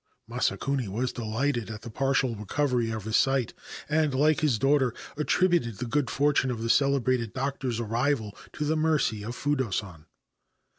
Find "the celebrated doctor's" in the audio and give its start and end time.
6.63-7.79